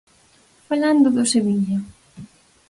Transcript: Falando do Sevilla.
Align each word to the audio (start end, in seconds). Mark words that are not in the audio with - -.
Falando 0.69 1.07
do 1.15 1.23
Sevilla. 1.33 1.79